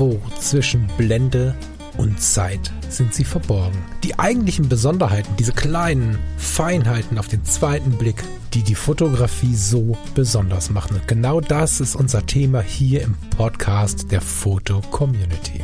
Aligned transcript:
Irgendwo 0.00 0.18
zwischen 0.40 0.86
Blende 0.96 1.54
und 1.98 2.22
Zeit 2.22 2.72
sind 2.88 3.12
sie 3.12 3.24
verborgen. 3.24 3.76
Die 4.02 4.18
eigentlichen 4.18 4.66
Besonderheiten, 4.66 5.36
diese 5.38 5.52
kleinen 5.52 6.18
Feinheiten 6.38 7.18
auf 7.18 7.28
den 7.28 7.44
zweiten 7.44 7.90
Blick, 7.98 8.24
die 8.54 8.62
die 8.62 8.74
Fotografie 8.74 9.54
so 9.54 9.98
besonders 10.14 10.70
machen. 10.70 10.96
Und 10.96 11.06
genau 11.06 11.42
das 11.42 11.82
ist 11.82 11.96
unser 11.96 12.24
Thema 12.24 12.62
hier 12.62 13.02
im 13.02 13.14
Podcast 13.36 14.10
der 14.10 14.22
Foto 14.22 14.80
Community. 14.90 15.62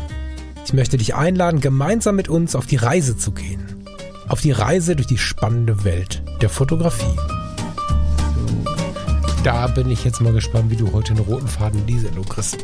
Ich 0.66 0.74
möchte 0.74 0.98
dich 0.98 1.14
einladen, 1.14 1.62
gemeinsam 1.62 2.16
mit 2.16 2.28
uns 2.28 2.54
auf 2.54 2.66
die 2.66 2.76
Reise 2.76 3.16
zu 3.16 3.32
gehen. 3.32 3.86
Auf 4.28 4.42
die 4.42 4.52
Reise 4.52 4.96
durch 4.96 5.08
die 5.08 5.16
spannende 5.16 5.82
Welt 5.84 6.22
der 6.42 6.50
Fotografie. 6.50 7.16
Da 9.44 9.68
bin 9.68 9.90
ich 9.90 10.04
jetzt 10.04 10.20
mal 10.20 10.34
gespannt, 10.34 10.70
wie 10.70 10.76
du 10.76 10.92
heute 10.92 11.12
einen 11.12 11.24
roten 11.24 11.48
Faden 11.48 11.80
in 11.80 11.86
die 11.86 12.00
Sendung 12.00 12.26
kriegst. 12.26 12.58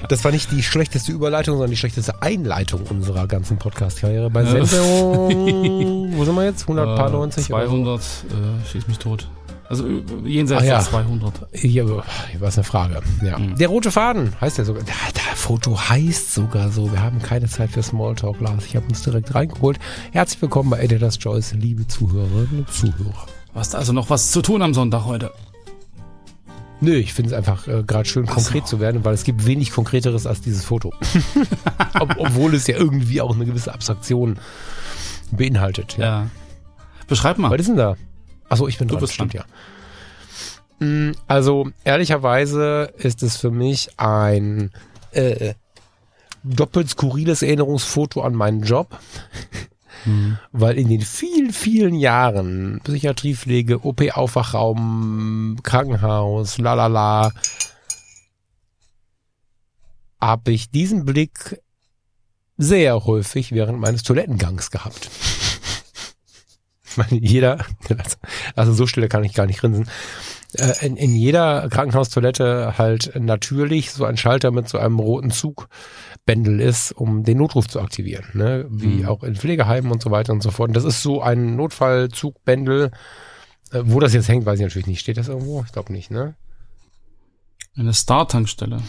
Das 0.09 0.23
war 0.23 0.31
nicht 0.31 0.51
die 0.51 0.61
schlechteste 0.61 1.11
Überleitung, 1.11 1.55
sondern 1.55 1.71
die 1.71 1.77
schlechteste 1.77 2.21
Einleitung 2.21 2.81
unserer 2.89 3.27
ganzen 3.27 3.57
Podcast-Karriere. 3.57 4.29
Bei 4.29 4.45
Sendung, 4.45 6.13
wo 6.15 6.25
sind 6.25 6.35
wir 6.35 6.45
jetzt? 6.45 6.63
190? 6.63 7.43
Äh, 7.43 7.47
200, 7.47 8.01
äh, 8.01 8.67
schieß 8.71 8.87
mich 8.87 8.99
tot. 8.99 9.27
Also 9.67 9.87
äh, 9.87 10.03
jenseits 10.25 10.61
Ach 10.61 10.65
ja. 10.65 10.77
der 10.77 10.85
200. 10.85 11.33
Hier, 11.53 11.85
hier 12.31 12.41
war 12.41 12.49
es 12.49 12.57
eine 12.57 12.63
Frage. 12.63 13.01
Ja. 13.23 13.39
Mhm. 13.39 13.55
Der 13.55 13.67
rote 13.67 13.91
Faden 13.91 14.33
heißt 14.39 14.57
ja 14.59 14.65
sogar. 14.65 14.83
Der, 14.83 14.93
der 15.15 15.35
Foto 15.35 15.79
heißt 15.89 16.33
sogar 16.33 16.69
so. 16.69 16.91
Wir 16.91 17.01
haben 17.01 17.21
keine 17.21 17.47
Zeit 17.47 17.71
für 17.71 17.81
Smalltalk, 17.81 18.39
Lars. 18.41 18.65
Ich 18.65 18.75
habe 18.75 18.85
uns 18.87 19.01
direkt 19.01 19.33
reingeholt. 19.33 19.79
Herzlich 20.11 20.41
willkommen 20.41 20.69
bei 20.69 20.79
Editors 20.79 21.17
Choice, 21.17 21.53
liebe 21.53 21.87
Zuhörerinnen 21.87 22.59
und 22.59 22.71
Zuhörer. 22.71 23.25
Hast 23.55 23.73
also 23.73 23.93
noch 23.93 24.09
was 24.09 24.31
zu 24.31 24.41
tun 24.41 24.61
am 24.61 24.73
Sonntag 24.73 25.05
heute? 25.05 25.31
Nö, 26.81 26.93
ich 26.95 27.13
finde 27.13 27.31
es 27.31 27.37
einfach 27.37 27.67
äh, 27.67 27.83
gerade 27.83 28.07
schön, 28.07 28.25
konkret 28.25 28.67
zu 28.67 28.79
werden, 28.79 29.05
weil 29.05 29.13
es 29.13 29.23
gibt 29.23 29.45
wenig 29.45 29.71
Konkreteres 29.71 30.27
als 30.27 30.41
dieses 30.41 30.63
Foto. 30.65 30.93
Ob, 31.99 32.15
obwohl 32.17 32.53
es 32.53 32.67
ja 32.67 32.75
irgendwie 32.77 33.21
auch 33.21 33.33
eine 33.33 33.45
gewisse 33.45 33.73
Abstraktion 33.73 34.37
beinhaltet. 35.31 35.97
Ja. 35.97 36.03
Ja. 36.05 36.29
Beschreib 37.07 37.37
mal. 37.37 37.51
Was 37.51 37.61
ist 37.61 37.67
denn 37.69 37.77
da? 37.77 37.95
Achso, 38.49 38.67
ich 38.67 38.77
bin 38.77 38.87
Du 38.87 38.95
dran, 38.95 39.01
bist 39.01 39.13
stimmt 39.13 39.33
ja. 39.33 39.45
Mm, 40.79 41.11
Also, 41.27 41.69
ehrlicherweise 41.83 42.93
ist 42.97 43.23
es 43.23 43.37
für 43.37 43.51
mich 43.51 43.89
ein 43.97 44.71
äh, 45.11 45.53
doppelt 46.43 46.89
skurriles 46.89 47.41
Erinnerungsfoto 47.41 48.21
an 48.21 48.35
meinen 48.35 48.61
Job, 48.63 48.99
Weil 50.51 50.77
in 50.77 50.89
den 50.89 51.01
vielen, 51.01 51.51
vielen 51.51 51.95
Jahren 51.95 52.79
Psychiatriepflege, 52.83 53.83
OP-Aufwachraum, 53.83 55.57
Krankenhaus, 55.63 56.57
lalala, 56.57 57.31
habe 60.21 60.51
ich 60.51 60.69
diesen 60.69 61.05
Blick 61.05 61.61
sehr 62.57 63.05
häufig 63.05 63.51
während 63.51 63.79
meines 63.79 64.03
Toilettengangs 64.03 64.71
gehabt. 64.71 65.09
Ich 66.87 66.97
meine, 66.97 67.21
jeder, 67.21 67.65
also 68.55 68.71
so 68.71 68.87
stille 68.87 69.09
kann 69.09 69.25
ich 69.25 69.33
gar 69.33 69.45
nicht 69.45 69.59
grinsen, 69.59 69.89
äh, 70.59 70.85
in, 70.85 70.95
in 70.97 71.15
jeder 71.15 71.67
Krankenhaustoilette 71.69 72.77
halt 72.77 73.11
natürlich 73.19 73.91
so 73.91 74.05
ein 74.05 74.17
Schalter 74.17 74.51
mit 74.51 74.67
so 74.67 74.77
einem 74.77 74.99
roten 74.99 75.31
Zugbändel 75.31 76.59
ist, 76.59 76.91
um 76.91 77.23
den 77.23 77.37
Notruf 77.37 77.67
zu 77.67 77.79
aktivieren, 77.79 78.25
ne? 78.33 78.65
wie 78.69 79.03
Mhm. 79.03 79.05
auch 79.07 79.23
in 79.23 79.35
Pflegeheimen 79.35 79.91
und 79.91 80.01
so 80.01 80.11
weiter 80.11 80.33
und 80.33 80.41
so 80.41 80.51
fort. 80.51 80.69
Und 80.69 80.73
das 80.75 80.83
ist 80.83 81.01
so 81.01 81.21
ein 81.21 81.55
Notfallzugbändel. 81.55 82.91
Äh, 83.71 83.81
wo 83.85 83.99
das 83.99 84.13
jetzt 84.13 84.27
hängt, 84.29 84.45
weiß 84.45 84.59
ich 84.59 84.65
natürlich 84.65 84.87
nicht. 84.87 84.99
Steht 84.99 85.17
das 85.17 85.27
irgendwo? 85.27 85.63
Ich 85.65 85.71
glaube 85.71 85.91
nicht, 85.91 86.11
ne? 86.11 86.35
Eine 87.77 87.93
Star-Tankstelle. 87.93 88.81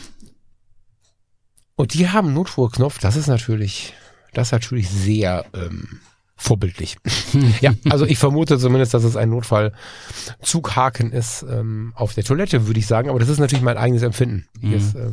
Und 1.77 1.95
die 1.95 2.09
haben 2.09 2.29
einen 2.29 2.35
Notfallknopf. 2.35 2.99
Das 2.99 3.17
ist 3.17 3.27
natürlich, 3.27 3.95
das 4.33 4.49
ist 4.49 4.53
natürlich 4.53 4.89
sehr 4.89 5.45
ähm, 5.55 6.01
vorbildlich. 6.37 6.97
ja, 7.61 7.75
also 7.89 8.05
ich 8.07 8.19
vermute 8.19 8.59
zumindest, 8.59 8.93
dass 8.95 9.05
es 9.05 9.17
ein 9.17 9.31
Notfallzughaken 9.31 11.13
ist 11.13 11.45
ähm, 11.49 11.93
auf 11.97 12.15
der 12.15 12.25
Toilette, 12.25 12.67
würde 12.67 12.79
ich 12.79 12.87
sagen. 12.87 13.09
Aber 13.09 13.19
das 13.19 13.29
ist 13.29 13.39
natürlich 13.39 13.65
mein 13.65 13.79
eigenes 13.79 14.03
Empfinden. 14.03 14.47
Hier 14.61 14.71
Mhm. 14.71 14.75
ist 14.77 14.95
äh, 14.95 15.13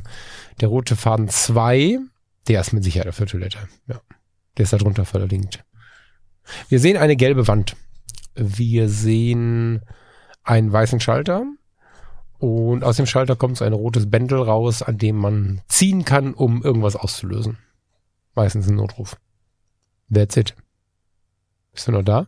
der 0.62 0.68
rote 0.68 0.96
Faden 0.96 1.30
2, 1.30 2.00
der 2.48 2.62
ist 2.62 2.74
mit 2.74 2.84
Sicherheit 2.84 3.08
auf 3.08 3.18
der 3.18 3.28
Toilette. 3.28 3.58
Ja, 3.88 4.02
der 4.58 4.64
ist 4.64 4.74
da 4.74 4.78
drunter 4.78 5.06
verlinkt. 5.06 5.64
Wir 6.68 6.80
sehen 6.80 6.98
eine 6.98 7.16
gelbe 7.16 7.48
Wand. 7.48 7.76
Wir 8.36 8.90
sehen 8.90 9.82
einen 10.44 10.72
weißen 10.74 11.00
Schalter. 11.00 11.46
Und 12.38 12.84
aus 12.84 12.98
dem 12.98 13.06
Schalter 13.06 13.38
kommt 13.38 13.56
so 13.58 13.64
ein 13.64 13.72
rotes 13.72 14.10
Bändel 14.10 14.42
raus, 14.42 14.82
an 14.82 14.98
dem 14.98 15.16
man 15.16 15.62
ziehen 15.70 16.04
kann, 16.04 16.34
um 16.34 16.62
irgendwas 16.62 16.98
auszulösen. 16.98 17.58
Meistens 18.36 18.68
ein 18.68 18.76
Notruf. 18.76 19.16
That's 20.14 20.36
it. 20.36 20.54
Bist 21.74 21.88
du 21.88 21.92
noch 21.92 22.04
da? 22.04 22.28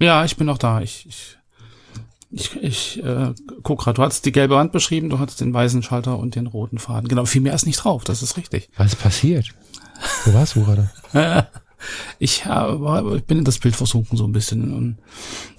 Ja, 0.00 0.24
ich 0.24 0.36
bin 0.36 0.46
noch 0.46 0.58
da. 0.58 0.80
Ich, 0.80 1.06
ich, 1.06 1.38
ich, 2.30 2.56
ich 2.62 3.04
äh, 3.04 3.32
guck 3.62 3.80
gerade. 3.80 3.96
Du 3.96 4.02
hattest 4.02 4.26
die 4.26 4.32
gelbe 4.32 4.56
Wand 4.56 4.72
beschrieben, 4.72 5.10
du 5.10 5.18
hattest 5.18 5.40
den 5.40 5.54
weißen 5.54 5.82
Schalter 5.82 6.18
und 6.18 6.34
den 6.34 6.46
roten 6.46 6.78
Faden. 6.78 7.08
Genau, 7.08 7.24
viel 7.24 7.40
mehr 7.40 7.54
ist 7.54 7.66
nicht 7.66 7.84
drauf, 7.84 8.04
das 8.04 8.22
ist 8.22 8.36
richtig. 8.36 8.68
Was 8.76 8.96
passiert? 8.96 9.54
Wo 10.24 10.34
warst 10.34 10.56
du 10.56 10.64
gerade? 10.64 10.90
Ich, 12.18 12.44
äh, 12.46 13.16
ich 13.16 13.24
bin 13.24 13.38
in 13.38 13.44
das 13.44 13.58
Bild 13.58 13.74
versunken 13.74 14.16
so 14.16 14.24
ein 14.24 14.32
bisschen. 14.32 14.72
Und 14.72 14.98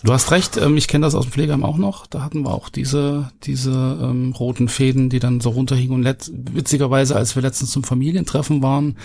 du 0.04 0.14
hast 0.14 0.32
recht, 0.32 0.58
ähm, 0.58 0.78
ich 0.78 0.88
kenne 0.88 1.06
das 1.06 1.16
aus 1.16 1.26
dem 1.26 1.32
Pflegeheim 1.32 1.64
auch 1.64 1.78
noch. 1.78 2.08
Da 2.08 2.22
hatten 2.22 2.44
wir 2.44 2.54
auch 2.54 2.70
diese, 2.70 3.32
diese 3.44 3.72
ähm, 4.02 4.32
roten 4.32 4.68
Fäden, 4.68 5.10
die 5.10 5.20
dann 5.20 5.42
so 5.42 5.50
runterhingen. 5.50 5.96
Und 5.96 6.04
let 6.04 6.32
witzigerweise, 6.34 7.16
als 7.16 7.36
wir 7.36 7.42
letztens 7.42 7.72
zum 7.72 7.84
Familientreffen 7.84 8.62
waren, 8.62 8.98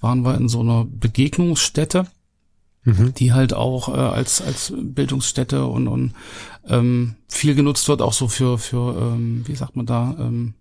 waren 0.00 0.24
wir 0.24 0.34
in 0.36 0.48
so 0.48 0.60
einer 0.60 0.84
Begegnungsstätte, 0.84 2.06
Mhm. 2.86 3.12
die 3.14 3.32
halt 3.32 3.52
auch 3.52 3.88
äh, 3.88 3.98
als, 3.98 4.40
als 4.40 4.72
Bildungsstätte 4.74 5.66
und, 5.66 5.88
und 5.88 6.12
ähm, 6.68 7.16
viel 7.28 7.54
genutzt 7.56 7.88
wird, 7.88 8.00
auch 8.00 8.12
so 8.12 8.28
für, 8.28 8.58
für 8.58 8.96
ähm, 8.96 9.42
wie 9.46 9.56
sagt 9.56 9.74
man 9.76 9.86
da, 9.86 10.16
ähm, 10.18 10.54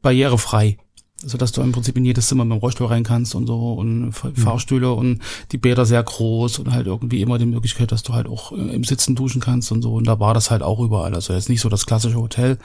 barrierefrei. 0.00 0.78
So 1.20 1.36
dass 1.36 1.50
du 1.50 1.62
im 1.62 1.72
Prinzip 1.72 1.96
in 1.96 2.04
jedes 2.04 2.28
Zimmer 2.28 2.44
mit 2.44 2.56
dem 2.56 2.60
Rollstuhl 2.60 2.86
rein 2.86 3.02
kannst 3.02 3.34
und 3.34 3.48
so 3.48 3.72
und 3.72 4.12
Fahr- 4.12 4.30
Fahrstühle 4.36 4.92
und 4.92 5.20
die 5.50 5.58
Bäder 5.58 5.84
sehr 5.84 6.00
groß 6.04 6.60
und 6.60 6.70
halt 6.70 6.86
irgendwie 6.86 7.20
immer 7.20 7.38
die 7.38 7.46
Möglichkeit, 7.46 7.90
dass 7.90 8.04
du 8.04 8.12
halt 8.12 8.28
auch 8.28 8.52
äh, 8.52 8.54
im 8.54 8.84
Sitzen 8.84 9.16
duschen 9.16 9.40
kannst 9.40 9.72
und 9.72 9.82
so. 9.82 9.94
Und 9.94 10.06
da 10.06 10.20
war 10.20 10.32
das 10.32 10.52
halt 10.52 10.62
auch 10.62 10.78
überall. 10.78 11.16
Also 11.16 11.32
jetzt 11.32 11.48
nicht 11.48 11.60
so 11.60 11.68
das 11.68 11.86
klassische 11.86 12.20
Hotel, 12.20 12.58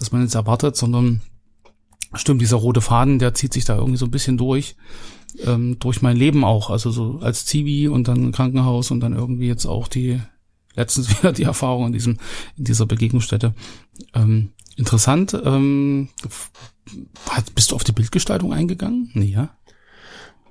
das 0.00 0.10
man 0.10 0.22
jetzt 0.22 0.34
erwartet, 0.34 0.74
sondern 0.76 1.20
stimmt, 2.14 2.40
dieser 2.42 2.56
rote 2.56 2.80
Faden, 2.80 3.20
der 3.20 3.34
zieht 3.34 3.52
sich 3.52 3.64
da 3.64 3.76
irgendwie 3.76 3.98
so 3.98 4.06
ein 4.06 4.10
bisschen 4.10 4.36
durch, 4.36 4.74
ähm, 5.44 5.78
durch 5.78 6.02
mein 6.02 6.16
Leben 6.16 6.44
auch. 6.44 6.70
Also 6.70 6.90
so 6.90 7.18
als 7.20 7.46
Zivi 7.46 7.88
und 7.88 8.08
dann 8.08 8.32
Krankenhaus 8.32 8.90
und 8.90 9.00
dann 9.00 9.14
irgendwie 9.14 9.46
jetzt 9.46 9.66
auch 9.66 9.88
die, 9.88 10.20
letztens 10.74 11.10
wieder 11.18 11.32
die 11.32 11.44
Erfahrung 11.44 11.86
in 11.86 11.92
diesem, 11.92 12.18
in 12.56 12.64
dieser 12.64 12.86
Begegnungsstätte. 12.86 13.54
Ähm, 14.14 14.52
interessant, 14.76 15.38
ähm, 15.44 16.08
hat, 17.28 17.54
bist 17.54 17.70
du 17.70 17.76
auf 17.76 17.84
die 17.84 17.92
Bildgestaltung 17.92 18.52
eingegangen? 18.52 19.10
Nee, 19.14 19.32
ja? 19.32 19.50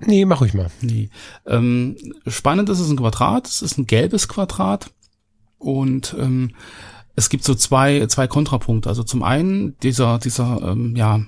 Nee, 0.03 0.25
mach 0.25 0.41
ruhig 0.41 0.53
mal. 0.53 0.71
Nee. 0.81 1.09
Ähm, 1.45 1.95
spannend 2.25 2.69
ist 2.69 2.79
es 2.79 2.89
ein 2.89 2.97
Quadrat, 2.97 3.47
es 3.47 3.61
ist 3.61 3.77
ein 3.77 3.85
gelbes 3.85 4.27
Quadrat 4.27 4.91
und 5.59 6.15
ähm, 6.19 6.55
es 7.15 7.29
gibt 7.29 7.43
so 7.43 7.53
zwei, 7.53 8.07
zwei 8.07 8.27
Kontrapunkte. 8.27 8.89
Also 8.89 9.03
zum 9.03 9.21
einen 9.21 9.77
dieser, 9.79 10.17
dieser, 10.17 10.71
ähm, 10.71 10.95
ja, 10.95 11.21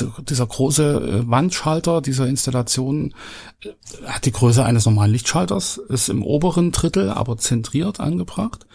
dieser, 0.00 0.22
dieser 0.22 0.46
große 0.46 1.22
äh, 1.24 1.30
Wandschalter 1.30 2.00
dieser 2.00 2.26
Installation 2.26 3.14
äh, 3.62 3.70
hat 4.06 4.26
die 4.26 4.32
Größe 4.32 4.64
eines 4.64 4.86
normalen 4.86 5.12
Lichtschalters, 5.12 5.78
ist 5.88 6.08
im 6.08 6.22
oberen 6.22 6.72
Drittel, 6.72 7.10
aber 7.10 7.36
zentriert 7.38 8.00
angebracht. 8.00 8.66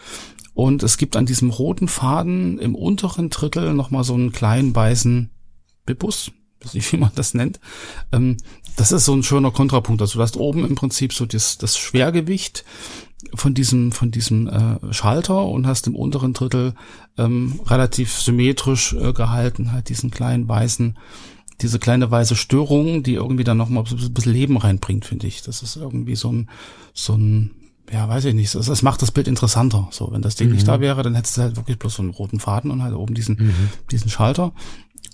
Und 0.54 0.82
es 0.82 0.98
gibt 0.98 1.16
an 1.16 1.26
diesem 1.26 1.50
roten 1.50 1.88
Faden 1.88 2.58
im 2.58 2.74
unteren 2.74 3.30
Drittel 3.30 3.72
nochmal 3.72 4.04
so 4.04 4.14
einen 4.14 4.32
kleinen 4.32 4.74
weißen 4.74 5.30
Bibus, 5.86 6.30
weiß 6.62 6.74
nicht, 6.74 6.92
wie 6.92 6.98
man 6.98 7.12
das 7.14 7.34
nennt. 7.34 7.60
Ähm, 8.12 8.36
das 8.76 8.92
ist 8.92 9.04
so 9.04 9.14
ein 9.14 9.22
schöner 9.22 9.50
Kontrapunkt. 9.50 10.00
Also 10.00 10.18
du 10.18 10.22
hast 10.22 10.36
oben 10.36 10.64
im 10.64 10.74
Prinzip 10.74 11.12
so 11.12 11.26
das, 11.26 11.58
das 11.58 11.76
Schwergewicht 11.76 12.64
von 13.34 13.54
diesem, 13.54 13.92
von 13.92 14.10
diesem 14.10 14.48
äh, 14.48 14.92
Schalter 14.92 15.44
und 15.44 15.66
hast 15.66 15.86
im 15.86 15.96
unteren 15.96 16.32
Drittel 16.32 16.74
ähm, 17.18 17.60
relativ 17.66 18.12
symmetrisch 18.20 18.94
äh, 18.94 19.12
gehalten, 19.12 19.72
halt 19.72 19.88
diesen 19.88 20.10
kleinen 20.10 20.48
weißen, 20.48 20.98
diese 21.60 21.78
kleine 21.78 22.10
weiße 22.10 22.36
Störung, 22.36 23.02
die 23.02 23.14
irgendwie 23.14 23.44
dann 23.44 23.56
nochmal 23.56 23.84
so 23.86 23.96
ein 23.96 24.14
bisschen 24.14 24.32
Leben 24.32 24.56
reinbringt, 24.56 25.04
finde 25.04 25.26
ich. 25.26 25.42
Das 25.42 25.62
ist 25.62 25.76
irgendwie 25.76 26.16
so 26.16 26.32
ein, 26.32 26.50
so 26.92 27.14
ein, 27.14 27.52
ja, 27.90 28.08
weiß 28.08 28.24
ich 28.26 28.34
nicht, 28.34 28.54
das 28.54 28.82
macht 28.82 29.02
das 29.02 29.12
Bild 29.12 29.28
interessanter. 29.28 29.88
So, 29.90 30.10
wenn 30.12 30.22
das 30.22 30.36
Ding 30.36 30.50
nicht 30.50 30.66
da 30.66 30.80
wäre, 30.80 31.02
dann 31.02 31.14
hättest 31.14 31.36
du 31.36 31.42
halt 31.42 31.56
wirklich 31.56 31.78
bloß 31.78 31.94
so 31.94 32.02
einen 32.02 32.10
roten 32.10 32.40
Faden 32.40 32.70
und 32.70 32.82
halt 32.82 32.94
oben 32.94 33.14
diesen, 33.14 33.54
diesen 33.90 34.10
Schalter. 34.10 34.52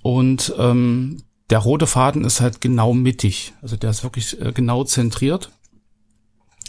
Und 0.03 0.55
ähm, 0.59 1.23
der 1.51 1.59
rote 1.59 1.87
Faden 1.87 2.25
ist 2.25 2.41
halt 2.41 2.61
genau 2.61 2.93
mittig. 2.95 3.55
Also 3.63 3.77
der 3.77 3.91
ist 3.91 4.03
wirklich 4.03 4.41
äh, 4.41 4.53
genau 4.53 4.85
zentriert 4.85 5.51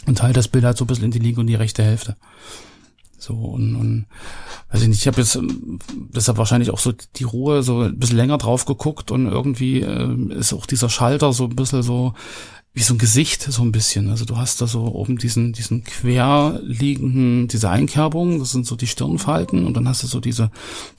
und 0.06 0.18
teilt 0.18 0.36
das 0.36 0.48
Bild 0.48 0.64
halt 0.64 0.76
so 0.76 0.84
ein 0.84 0.88
bisschen 0.88 1.04
in 1.04 1.10
die 1.10 1.18
linke 1.18 1.40
und 1.40 1.46
die 1.46 1.54
rechte 1.54 1.82
Hälfte. 1.82 2.16
So, 3.18 3.34
und, 3.34 3.76
und 3.76 4.06
weiß 4.70 4.82
ich 4.82 4.88
nicht, 4.88 5.00
ich 5.00 5.06
habe 5.06 5.20
jetzt 5.20 5.38
deshalb 6.14 6.38
wahrscheinlich 6.38 6.70
auch 6.70 6.78
so 6.78 6.92
die 7.16 7.24
Ruhe 7.24 7.62
so 7.62 7.82
ein 7.82 7.98
bisschen 7.98 8.16
länger 8.16 8.38
drauf 8.38 8.64
geguckt 8.64 9.10
und 9.10 9.26
irgendwie 9.26 9.80
äh, 9.80 10.38
ist 10.38 10.54
auch 10.54 10.64
dieser 10.64 10.88
Schalter 10.88 11.32
so 11.34 11.44
ein 11.44 11.56
bisschen 11.56 11.82
so 11.82 12.14
wie 12.72 12.82
so 12.82 12.94
ein 12.94 12.98
Gesicht, 12.98 13.42
so 13.42 13.62
ein 13.62 13.72
bisschen. 13.72 14.10
Also 14.10 14.24
du 14.24 14.36
hast 14.36 14.60
da 14.60 14.66
so 14.66 14.84
oben 14.94 15.18
diesen, 15.18 15.52
diesen 15.52 15.82
quer 15.82 16.60
liegenden, 16.62 17.48
diese 17.48 17.68
Einkerbung, 17.68 18.38
das 18.38 18.52
sind 18.52 18.64
so 18.64 18.76
die 18.76 18.86
Stirnfalten 18.86 19.66
und 19.66 19.74
dann 19.76 19.88
hast 19.88 20.02
du 20.02 20.06
so 20.06 20.20
diese, 20.20 20.50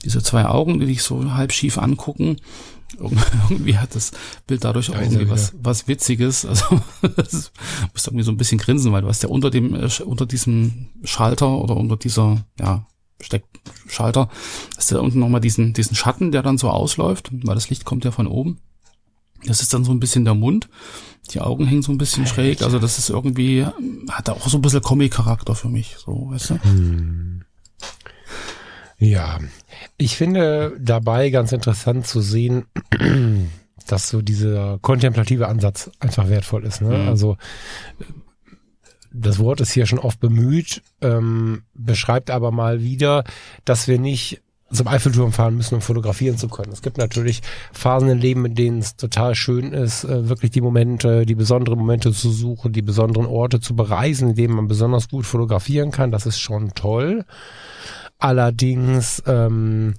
diese 0.04 0.22
zwei 0.22 0.44
Augen, 0.44 0.78
die 0.80 0.86
dich 0.86 1.02
so 1.02 1.32
halb 1.32 1.52
schief 1.52 1.78
angucken. 1.78 2.36
Irgendwie 3.50 3.76
hat 3.76 3.94
das 3.94 4.12
Bild 4.46 4.64
dadurch 4.64 4.90
auch 4.90 5.00
irgendwie 5.00 5.28
was, 5.28 5.52
was 5.60 5.88
Witziges. 5.88 6.44
Also 6.52 6.80
das 7.16 7.52
musst 7.92 8.06
irgendwie 8.06 8.24
so 8.24 8.32
ein 8.32 8.36
bisschen 8.36 8.58
grinsen, 8.58 8.92
weil 8.92 9.02
du 9.02 9.08
hast 9.08 9.22
ja 9.22 9.28
unter 9.28 9.50
dem, 9.50 9.74
äh, 9.74 9.88
unter 10.04 10.26
diesem 10.26 10.88
Schalter 11.04 11.58
oder 11.58 11.76
unter 11.76 11.96
dieser, 11.96 12.44
ja, 12.58 12.86
Steckschalter, 13.20 14.28
hast 14.76 14.90
du 14.90 14.96
da 14.96 15.00
unten 15.00 15.20
nochmal 15.20 15.40
diesen, 15.40 15.72
diesen 15.72 15.94
Schatten, 15.94 16.32
der 16.32 16.42
dann 16.42 16.58
so 16.58 16.68
ausläuft, 16.68 17.30
weil 17.32 17.54
das 17.54 17.70
Licht 17.70 17.84
kommt 17.84 18.04
ja 18.04 18.10
von 18.10 18.26
oben. 18.26 18.58
Das 19.44 19.60
ist 19.60 19.72
dann 19.74 19.84
so 19.84 19.92
ein 19.92 20.00
bisschen 20.00 20.24
der 20.24 20.34
Mund. 20.34 20.68
Die 21.30 21.40
Augen 21.40 21.66
hängen 21.66 21.82
so 21.82 21.92
ein 21.92 21.98
bisschen 21.98 22.26
schräg. 22.26 22.62
Also 22.62 22.78
das 22.78 22.98
ist 22.98 23.10
irgendwie, 23.10 23.66
hat 24.10 24.28
auch 24.28 24.48
so 24.48 24.58
ein 24.58 24.62
bisschen 24.62 24.82
Comic-Charakter 24.82 25.54
für 25.54 25.68
mich, 25.68 25.96
so, 25.98 26.30
weißt 26.30 26.50
du? 26.50 26.64
Hm. 26.64 27.44
Ja, 29.02 29.40
ich 29.96 30.16
finde 30.16 30.76
dabei 30.78 31.30
ganz 31.30 31.50
interessant 31.50 32.06
zu 32.06 32.20
sehen, 32.20 32.66
dass 33.88 34.08
so 34.08 34.22
dieser 34.22 34.78
kontemplative 34.80 35.48
Ansatz 35.48 35.90
einfach 35.98 36.28
wertvoll 36.28 36.64
ist. 36.64 36.82
Ne? 36.82 36.96
Mhm. 36.96 37.08
Also 37.08 37.36
das 39.12 39.40
Wort 39.40 39.60
ist 39.60 39.72
hier 39.72 39.86
schon 39.86 39.98
oft 39.98 40.20
bemüht, 40.20 40.82
ähm, 41.00 41.64
beschreibt 41.74 42.30
aber 42.30 42.52
mal 42.52 42.80
wieder, 42.82 43.24
dass 43.64 43.88
wir 43.88 43.98
nicht 43.98 44.40
zum 44.70 44.86
Eiffelturm 44.86 45.32
fahren 45.32 45.56
müssen, 45.56 45.74
um 45.74 45.80
fotografieren 45.80 46.38
zu 46.38 46.46
können. 46.48 46.72
Es 46.72 46.80
gibt 46.80 46.96
natürlich 46.96 47.42
Phasen 47.72 48.08
im 48.08 48.18
Leben, 48.18 48.46
in 48.46 48.54
denen 48.54 48.78
es 48.78 48.94
total 48.94 49.34
schön 49.34 49.72
ist, 49.72 50.04
äh, 50.04 50.28
wirklich 50.28 50.52
die 50.52 50.60
Momente, 50.60 51.26
die 51.26 51.34
besonderen 51.34 51.80
Momente 51.80 52.12
zu 52.12 52.30
suchen, 52.30 52.72
die 52.72 52.82
besonderen 52.82 53.26
Orte 53.26 53.58
zu 53.58 53.74
bereisen, 53.74 54.28
in 54.28 54.36
denen 54.36 54.54
man 54.54 54.68
besonders 54.68 55.08
gut 55.08 55.26
fotografieren 55.26 55.90
kann. 55.90 56.12
Das 56.12 56.24
ist 56.24 56.38
schon 56.38 56.72
toll. 56.74 57.24
Allerdings 58.22 59.20
ähm, 59.26 59.94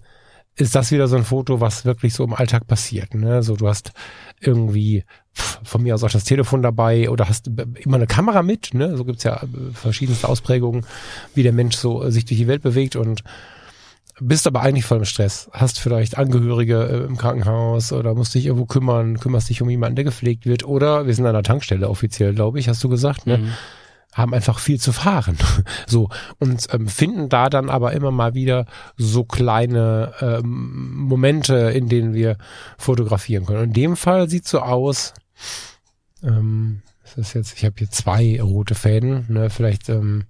ist 0.55 0.75
das 0.75 0.91
wieder 0.91 1.09
so 1.09 1.17
ein 1.17 1.25
Foto, 1.25 1.59
was 1.59 1.83
wirklich 1.83 2.13
so 2.13 2.23
im 2.23 2.33
Alltag 2.33 2.67
passiert. 2.67 3.13
Ne? 3.15 3.43
So, 3.43 3.57
du 3.57 3.67
hast 3.67 3.91
irgendwie 4.39 5.03
von 5.33 5.83
mir 5.83 5.93
aus 5.93 6.05
auch 6.05 6.09
das 6.09 6.23
Telefon 6.23 6.61
dabei 6.61 7.09
oder 7.09 7.27
hast 7.27 7.47
immer 7.47 7.97
eine 7.97 8.07
Kamera 8.07 8.41
mit. 8.41 8.73
Ne? 8.73 8.95
So 8.95 9.03
gibt's 9.03 9.25
ja 9.25 9.43
äh, 9.43 9.73
verschiedenste 9.73 10.29
Ausprägungen, 10.29 10.85
wie 11.35 11.43
der 11.43 11.51
Mensch 11.51 11.75
so 11.75 12.01
äh, 12.01 12.11
sich 12.11 12.23
durch 12.23 12.39
die 12.39 12.47
Welt 12.47 12.61
bewegt 12.61 12.95
und 12.95 13.23
bist 14.21 14.47
aber 14.47 14.61
eigentlich 14.61 14.85
voll 14.85 14.99
im 14.99 15.05
Stress. 15.05 15.49
Hast 15.51 15.81
vielleicht 15.81 16.17
Angehörige 16.17 16.87
äh, 16.87 17.05
im 17.05 17.17
Krankenhaus 17.17 17.91
oder 17.91 18.15
musst 18.15 18.35
dich 18.35 18.45
irgendwo 18.45 18.67
kümmern, 18.67 19.19
kümmerst 19.19 19.49
dich 19.49 19.61
um 19.61 19.69
jemanden, 19.69 19.97
der 19.97 20.05
gepflegt 20.05 20.45
wird. 20.45 20.63
Oder 20.63 21.07
wir 21.07 21.13
sind 21.13 21.25
an 21.25 21.33
der 21.33 21.43
Tankstelle 21.43 21.89
offiziell, 21.89 22.33
glaube 22.33 22.59
ich, 22.59 22.69
hast 22.69 22.81
du 22.85 22.87
gesagt, 22.87 23.27
ne? 23.27 23.39
Mhm. 23.39 23.53
Haben 24.13 24.33
einfach 24.33 24.59
viel 24.59 24.79
zu 24.79 24.91
fahren. 24.91 25.37
so. 25.87 26.09
Und 26.39 26.67
ähm, 26.71 26.87
finden 26.87 27.29
da 27.29 27.49
dann 27.49 27.69
aber 27.69 27.93
immer 27.93 28.11
mal 28.11 28.33
wieder 28.33 28.65
so 28.97 29.23
kleine 29.23 30.13
ähm, 30.21 30.93
Momente, 30.95 31.55
in 31.55 31.89
denen 31.89 32.13
wir 32.13 32.37
fotografieren 32.77 33.45
können. 33.45 33.59
Und 33.59 33.67
in 33.69 33.73
dem 33.73 33.95
Fall 33.95 34.29
sieht 34.29 34.47
so 34.47 34.59
aus, 34.59 35.13
ähm, 36.23 36.81
das 37.15 37.27
ist 37.27 37.33
jetzt, 37.33 37.57
ich 37.57 37.65
habe 37.65 37.75
hier 37.77 37.89
zwei 37.89 38.41
rote 38.41 38.75
Fäden. 38.75 39.25
Ne? 39.29 39.49
Vielleicht 39.49 39.89
ähm, 39.89 40.23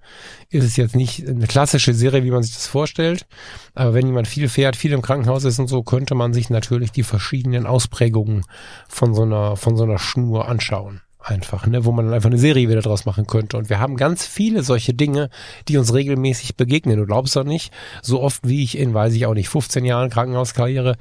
ist 0.50 0.64
es 0.64 0.76
jetzt 0.76 0.96
nicht 0.96 1.28
eine 1.28 1.48
klassische 1.48 1.94
Serie, 1.94 2.24
wie 2.24 2.32
man 2.32 2.44
sich 2.44 2.54
das 2.54 2.68
vorstellt. 2.68 3.26
Aber 3.74 3.94
wenn 3.94 4.08
jemand 4.08 4.28
viel 4.28 4.50
fährt, 4.50 4.76
viel 4.76 4.92
im 4.92 5.02
Krankenhaus 5.02 5.44
ist 5.46 5.60
und 5.60 5.68
so, 5.68 5.84
könnte 5.84 6.16
man 6.16 6.34
sich 6.34 6.50
natürlich 6.50 6.92
die 6.92 7.04
verschiedenen 7.04 7.68
Ausprägungen 7.68 8.44
von 8.90 9.14
so 9.14 9.22
einer, 9.22 9.56
von 9.56 9.78
so 9.78 9.84
einer 9.84 10.00
Schnur 10.00 10.50
anschauen 10.50 11.02
einfach, 11.24 11.66
ne, 11.68 11.86
wo 11.86 11.92
man 11.92 12.06
dann 12.06 12.14
einfach 12.14 12.30
eine 12.30 12.38
Serie 12.38 12.70
wieder 12.70 12.81
draus 12.81 13.06
machen 13.06 13.28
könnte. 13.28 13.58
Und 13.58 13.70
wir 13.70 13.80
haben 13.80 13.96
ganz 13.96 14.25
viele 14.25 14.64
solche 14.64 14.94
Dinge, 14.94 15.30
die 15.68 15.78
uns 15.78 15.94
regelmäßig 15.94 16.56
begegnen. 16.56 16.98
Du 16.98 17.06
glaubst 17.06 17.36
doch 17.36 17.44
nicht, 17.44 17.72
so 18.02 18.22
oft 18.22 18.48
wie 18.48 18.64
ich 18.64 18.78
in, 18.78 18.94
weiß 18.94 19.14
ich 19.14 19.25
auch 19.25 19.34
nicht, 19.34 19.50
15 19.50 19.86
Jahren 19.86 20.10
Krankenhauskarriere 20.10 20.98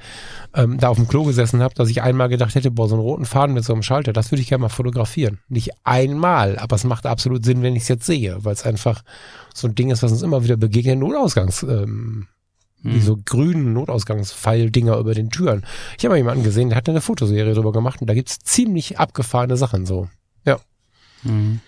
ähm, 0.55 0.77
da 0.79 0.89
auf 0.89 0.97
dem 0.97 1.07
Klo 1.07 1.23
gesessen 1.23 1.61
habe, 1.61 1.73
dass 1.75 1.89
ich 1.89 2.01
einmal 2.01 2.29
gedacht 2.29 2.55
hätte, 2.55 2.71
boah, 2.71 2.87
so 2.87 2.95
einen 2.95 3.03
roten 3.03 3.25
Faden 3.25 3.53
mit 3.53 3.65
so 3.65 3.73
einem 3.73 3.83
Schalter, 3.83 4.13
das 4.13 4.31
würde 4.31 4.41
ich 4.41 4.49
gerne 4.49 4.61
mal 4.61 4.69
fotografieren. 4.69 5.39
Nicht 5.49 5.71
einmal, 5.83 6.57
aber 6.57 6.75
es 6.75 6.85
macht 6.85 7.05
absolut 7.05 7.43
Sinn, 7.43 7.61
wenn 7.61 7.75
ich 7.75 7.83
es 7.83 7.89
jetzt 7.89 8.05
sehe, 8.05 8.37
weil 8.45 8.53
es 8.53 8.65
einfach 8.65 9.03
so 9.53 9.67
ein 9.67 9.75
Ding 9.75 9.91
ist, 9.91 10.03
was 10.03 10.11
uns 10.11 10.21
immer 10.21 10.43
wieder 10.43 10.57
begegnet, 10.57 10.99
Notausgangs, 10.99 11.63
ähm, 11.63 12.27
wie 12.83 12.95
hm. 12.95 13.01
so 13.01 13.17
grünen 13.23 13.73
Notausgangspfeil-Dinger 13.73 14.97
über 14.97 15.13
den 15.13 15.29
Türen. 15.29 15.65
Ich 15.97 16.03
habe 16.03 16.13
mal 16.13 16.17
jemanden 16.17 16.43
gesehen, 16.43 16.69
der 16.69 16.77
hat 16.77 16.89
eine 16.89 17.01
Fotoserie 17.01 17.53
drüber 17.53 17.71
gemacht 17.71 18.01
und 18.01 18.07
da 18.07 18.13
gibt's 18.13 18.39
ziemlich 18.39 18.99
abgefahrene 18.99 19.57
Sachen 19.57 19.85
so. 19.85 20.09
Ja. 20.45 20.59
Mhm. 21.23 21.61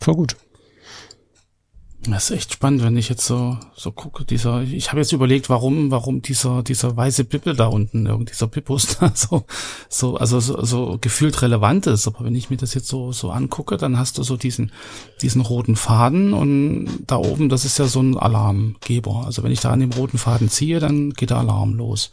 Voll 0.00 0.14
gut. 0.14 0.36
Das 2.06 2.30
ist 2.30 2.36
echt 2.36 2.52
spannend, 2.52 2.82
wenn 2.82 2.96
ich 2.96 3.08
jetzt 3.08 3.24
so 3.24 3.58
so 3.74 3.90
gucke. 3.90 4.24
Dieser, 4.24 4.62
ich 4.62 4.90
habe 4.90 5.00
jetzt 5.00 5.12
überlegt, 5.12 5.48
warum 5.48 5.90
warum 5.90 6.20
dieser 6.20 6.62
dieser 6.62 6.96
weiße 6.96 7.24
Pippel 7.24 7.56
da 7.56 7.66
unten, 7.66 8.06
irgendwie 8.06 8.30
dieser 8.32 8.46
Pippus 8.46 8.98
da 9.00 9.12
so 9.14 9.44
so 9.88 10.16
also 10.16 10.38
so, 10.38 10.62
so 10.64 10.98
gefühlt 11.00 11.40
relevant 11.40 11.86
ist. 11.86 12.06
Aber 12.06 12.24
wenn 12.24 12.34
ich 12.34 12.50
mir 12.50 12.56
das 12.56 12.74
jetzt 12.74 12.88
so 12.88 13.12
so 13.12 13.30
angucke, 13.30 13.78
dann 13.78 13.98
hast 13.98 14.18
du 14.18 14.22
so 14.22 14.36
diesen 14.36 14.72
diesen 15.22 15.40
roten 15.40 15.76
Faden 15.76 16.34
und 16.34 16.88
da 17.06 17.16
oben, 17.16 17.48
das 17.48 17.64
ist 17.64 17.78
ja 17.78 17.86
so 17.86 18.00
ein 18.00 18.18
Alarmgeber. 18.18 19.24
Also 19.24 19.42
wenn 19.42 19.52
ich 19.52 19.60
da 19.60 19.70
an 19.70 19.80
dem 19.80 19.92
roten 19.92 20.18
Faden 20.18 20.50
ziehe, 20.50 20.80
dann 20.80 21.10
geht 21.14 21.30
der 21.30 21.38
Alarm 21.38 21.74
los. 21.74 22.10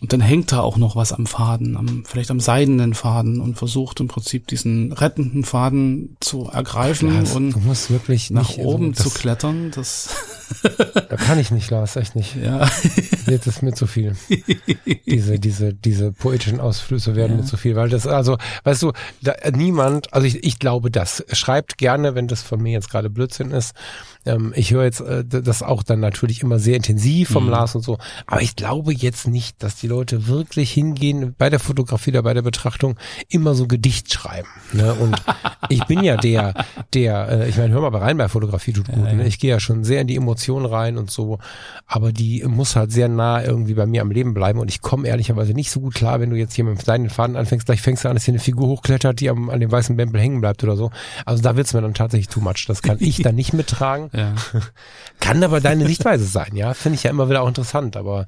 Und 0.00 0.14
dann 0.14 0.22
hängt 0.22 0.50
da 0.50 0.60
auch 0.60 0.78
noch 0.78 0.96
was 0.96 1.12
am 1.12 1.26
Faden, 1.26 1.76
am, 1.76 2.04
vielleicht 2.06 2.30
am 2.30 2.40
seidenen 2.40 2.94
Faden 2.94 3.38
und 3.40 3.56
versucht 3.56 4.00
im 4.00 4.08
Prinzip 4.08 4.46
diesen 4.46 4.92
rettenden 4.92 5.44
Faden 5.44 6.16
zu 6.20 6.48
ergreifen 6.50 7.14
Lars, 7.14 7.36
und 7.36 7.52
du 7.52 7.58
musst 7.60 7.90
wirklich 7.90 8.30
nach 8.30 8.48
nicht, 8.48 8.60
oben 8.60 8.90
also, 8.90 9.04
zu 9.04 9.10
klettern. 9.10 9.70
Das 9.74 10.08
da 10.62 11.16
kann 11.16 11.38
ich 11.38 11.50
nicht, 11.50 11.70
Lars, 11.70 11.96
echt 11.96 12.16
nicht. 12.16 12.34
Ja. 12.36 12.68
Jetzt 13.26 13.46
ist 13.46 13.62
mir 13.62 13.74
zu 13.74 13.86
viel. 13.86 14.16
Diese, 15.06 15.38
diese, 15.38 15.74
diese 15.74 16.12
poetischen 16.12 16.60
Ausflüsse 16.60 17.14
werden 17.14 17.32
ja. 17.32 17.38
mir 17.38 17.44
zu 17.44 17.58
viel, 17.58 17.76
weil 17.76 17.90
das, 17.90 18.06
also, 18.06 18.38
weißt 18.64 18.82
du, 18.82 18.92
da, 19.20 19.34
niemand, 19.54 20.12
also 20.14 20.26
ich, 20.26 20.42
ich 20.44 20.58
glaube 20.58 20.90
das, 20.90 21.24
schreibt 21.32 21.78
gerne, 21.78 22.14
wenn 22.14 22.26
das 22.26 22.42
von 22.42 22.60
mir 22.62 22.72
jetzt 22.72 22.90
gerade 22.90 23.10
Blödsinn 23.10 23.50
ist, 23.50 23.74
ähm, 24.26 24.52
ich 24.54 24.72
höre 24.72 24.84
jetzt 24.84 25.00
äh, 25.00 25.24
das 25.24 25.62
auch 25.62 25.82
dann 25.82 26.00
natürlich 26.00 26.42
immer 26.42 26.58
sehr 26.58 26.76
intensiv 26.76 27.30
vom 27.30 27.44
mhm. 27.44 27.50
Lars 27.50 27.74
und 27.74 27.82
so. 27.82 27.98
Aber 28.26 28.42
ich 28.42 28.56
glaube 28.56 28.92
jetzt 28.92 29.26
nicht, 29.26 29.62
dass 29.62 29.76
die 29.76 29.88
Leute 29.88 30.26
wirklich 30.26 30.72
hingehen 30.72 31.34
bei 31.38 31.48
der 31.48 31.58
Fotografie 31.58 32.10
oder 32.10 32.22
bei 32.22 32.34
der 32.34 32.42
Betrachtung 32.42 32.98
immer 33.28 33.54
so 33.54 33.66
Gedicht 33.66 34.12
schreiben. 34.12 34.48
Ne? 34.72 34.94
Und 34.94 35.22
ich 35.68 35.84
bin 35.86 36.02
ja 36.02 36.16
der, 36.16 36.54
der, 36.92 37.28
äh, 37.28 37.48
ich 37.48 37.56
meine, 37.56 37.72
hör 37.72 37.90
mal 37.90 37.96
rein 37.98 38.16
bei 38.16 38.28
Fotografie 38.28 38.72
tut 38.72 38.88
gut. 38.88 39.06
Ja, 39.06 39.12
ne? 39.12 39.26
Ich 39.26 39.38
gehe 39.38 39.50
ja 39.50 39.60
schon 39.60 39.84
sehr 39.84 40.00
in 40.00 40.06
die 40.06 40.16
Emotionen 40.16 40.66
rein 40.66 40.98
und 40.98 41.10
so. 41.10 41.38
Aber 41.86 42.12
die 42.12 42.44
muss 42.46 42.76
halt 42.76 42.92
sehr 42.92 43.08
nah 43.08 43.42
irgendwie 43.42 43.74
bei 43.74 43.86
mir 43.86 44.02
am 44.02 44.10
Leben 44.10 44.34
bleiben. 44.34 44.58
Und 44.58 44.68
ich 44.68 44.80
komme 44.80 45.08
ehrlicherweise 45.08 45.54
nicht 45.54 45.70
so 45.70 45.80
gut 45.80 45.94
klar, 45.94 46.20
wenn 46.20 46.30
du 46.30 46.36
jetzt 46.36 46.54
hier 46.54 46.64
mit 46.64 46.86
deinen 46.86 47.10
Faden 47.10 47.36
anfängst, 47.36 47.66
gleich 47.66 47.80
fängst 47.80 48.04
du 48.04 48.08
an, 48.08 48.16
dass 48.16 48.24
hier 48.24 48.32
eine 48.32 48.40
Figur 48.40 48.68
hochklettert, 48.68 49.20
die 49.20 49.30
am, 49.30 49.50
an 49.50 49.60
dem 49.60 49.72
weißen 49.72 49.96
Bämpel 49.96 50.20
hängen 50.20 50.40
bleibt 50.40 50.62
oder 50.62 50.76
so. 50.76 50.90
Also 51.24 51.42
da 51.42 51.56
wird's 51.56 51.72
mir 51.72 51.80
dann 51.80 51.94
tatsächlich 51.94 52.28
too 52.28 52.40
much. 52.40 52.66
Das 52.66 52.82
kann 52.82 52.96
ich 53.00 53.22
dann 53.22 53.34
nicht 53.34 53.52
mittragen. 53.52 54.09
Ja. 54.12 54.34
Kann 55.20 55.42
aber 55.42 55.60
deine 55.60 55.86
Sichtweise 55.86 56.24
sein, 56.24 56.56
ja. 56.56 56.74
Finde 56.74 56.96
ich 56.96 57.04
ja 57.04 57.10
immer 57.10 57.28
wieder 57.28 57.42
auch 57.42 57.48
interessant, 57.48 57.96
aber 57.96 58.26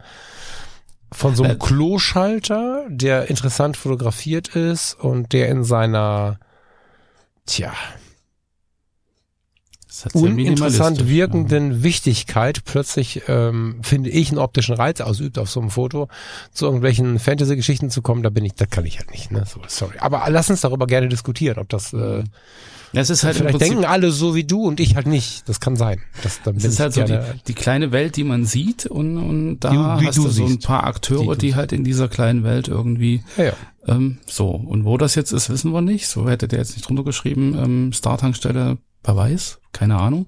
von 1.12 1.36
so 1.36 1.42
einem 1.42 1.56
äh, 1.56 1.58
Kloschalter, 1.58 2.86
der 2.88 3.28
interessant 3.28 3.76
fotografiert 3.76 4.48
ist 4.48 4.94
und 4.94 5.32
der 5.32 5.48
in 5.48 5.64
seiner, 5.64 6.38
tja, 7.46 7.72
uninteressant 10.12 11.08
wirkenden 11.08 11.72
ja. 11.72 11.82
Wichtigkeit 11.82 12.64
plötzlich, 12.64 13.22
ähm, 13.28 13.80
finde 13.82 14.10
ich, 14.10 14.30
einen 14.30 14.38
optischen 14.38 14.74
Reiz 14.74 15.00
ausübt 15.00 15.38
auf 15.38 15.50
so 15.50 15.60
einem 15.60 15.70
Foto, 15.70 16.08
zu 16.52 16.66
irgendwelchen 16.66 17.18
Fantasy-Geschichten 17.18 17.90
zu 17.90 18.02
kommen, 18.02 18.22
da 18.22 18.30
bin 18.30 18.44
ich, 18.44 18.54
das 18.54 18.70
kann 18.70 18.84
ich 18.84 18.98
halt 18.98 19.10
nicht, 19.10 19.30
ne? 19.30 19.44
So, 19.46 19.60
sorry. 19.66 19.98
Aber 19.98 20.24
lass 20.28 20.50
uns 20.50 20.60
darüber 20.60 20.86
gerne 20.86 21.08
diskutieren, 21.08 21.58
ob 21.58 21.68
das 21.68 21.92
äh, 21.92 22.24
das 22.92 23.08
ist 23.08 23.24
halt 23.24 23.36
Vielleicht 23.36 23.60
denken 23.60 23.84
alle 23.84 24.10
so 24.10 24.34
wie 24.34 24.44
du 24.44 24.66
und 24.66 24.78
ich 24.78 24.96
halt 24.96 25.06
nicht. 25.06 25.48
Das 25.48 25.60
kann 25.60 25.76
sein. 25.76 26.02
Das, 26.22 26.42
dann 26.42 26.56
das 26.56 26.64
ist 26.64 26.80
halt 26.80 26.92
so 26.92 27.02
die, 27.02 27.18
die, 27.46 27.54
kleine 27.54 27.90
Welt, 27.90 28.16
die 28.16 28.24
man 28.24 28.44
sieht 28.44 28.86
und, 28.86 29.16
und 29.16 29.60
da 29.60 29.98
wie 30.00 30.06
hast 30.06 30.18
du, 30.18 30.28
so 30.28 30.44
ein 30.44 30.58
paar 30.58 30.84
Akteure, 30.84 31.34
die, 31.34 31.48
die 31.48 31.54
halt 31.54 31.72
in 31.72 31.84
dieser 31.84 32.08
kleinen 32.08 32.44
Welt 32.44 32.68
irgendwie 32.68 33.24
ja, 33.38 33.44
ja. 33.44 33.52
Ähm, 33.86 34.18
so. 34.26 34.50
Und 34.50 34.84
wo 34.84 34.98
das 34.98 35.14
jetzt 35.14 35.32
ist, 35.32 35.48
wissen 35.48 35.72
wir 35.72 35.80
nicht. 35.80 36.06
So 36.06 36.28
hätte 36.28 36.48
der 36.48 36.58
jetzt 36.58 36.76
nicht 36.76 36.86
drunter 36.86 37.04
geschrieben, 37.04 37.56
ähm, 37.58 37.92
Startankstelle, 37.92 38.76
wer 39.04 39.16
weiß, 39.16 39.60
keine 39.72 39.98
Ahnung. 39.98 40.26